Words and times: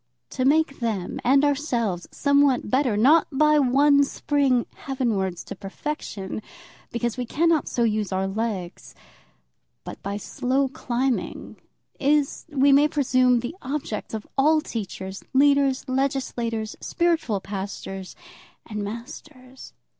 To 0.31 0.45
make 0.45 0.79
them 0.79 1.19
and 1.23 1.45
ourselves 1.45 2.07
somewhat 2.09 2.71
better, 2.71 2.97
not 2.97 3.27
by 3.31 3.59
one 3.59 4.03
spring 4.03 4.65
heavenwards 4.73 5.43
to 5.43 5.55
perfection, 5.55 6.41
because 6.91 7.17
we 7.17 7.25
cannot 7.27 7.67
so 7.67 7.83
use 7.83 8.11
our 8.11 8.25
legs, 8.27 8.95
but 9.83 10.01
by 10.01 10.17
slow 10.17 10.69
climbing, 10.69 11.57
is, 11.99 12.45
we 12.49 12.71
may 12.71 12.87
presume, 12.87 13.41
the 13.41 13.55
object 13.61 14.15
of 14.15 14.25
all 14.39 14.59
teachers, 14.59 15.23
leaders, 15.35 15.87
legislators, 15.87 16.75
spiritual 16.81 17.39
pastors, 17.39 18.15
and 18.65 18.83
masters. 18.83 19.71